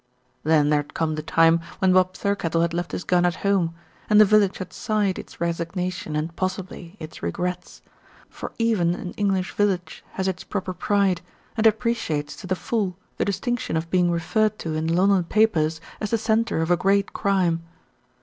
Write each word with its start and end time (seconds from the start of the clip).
Then 0.43 0.71
there 0.71 0.79
had 0.79 0.95
come 0.95 1.13
the 1.13 1.21
time 1.21 1.61
when 1.77 1.93
Bob 1.93 2.15
Thirkettle 2.15 2.61
had 2.63 2.73
left 2.73 2.91
his 2.91 3.03
gun 3.03 3.23
at 3.23 3.35
home, 3.45 3.75
and 4.09 4.19
the 4.19 4.25
village 4.25 4.57
had 4.57 4.73
sighed 4.73 5.19
its 5.19 5.39
resignation 5.39 6.15
and 6.15 6.35
possibly 6.35 6.97
its 6.99 7.21
regrets; 7.21 7.83
for 8.27 8.51
even 8.57 8.95
an 8.95 9.11
English 9.11 9.51
village 9.51 10.03
has 10.13 10.27
its 10.27 10.43
proper 10.43 10.73
pride, 10.73 11.21
and 11.55 11.67
appreciates 11.67 12.35
to 12.37 12.47
the 12.47 12.55
full 12.55 12.97
the 13.17 13.25
distinction 13.25 13.77
of 13.77 13.91
being 13.91 14.09
referred 14.09 14.57
to 14.57 14.73
in 14.73 14.87
the 14.87 14.93
London 14.95 15.23
papers 15.23 15.79
as 15.99 16.09
the 16.09 16.17
centre 16.17 16.63
of 16.63 16.71
a 16.71 16.77
great 16.77 17.13
crime. 17.13 17.61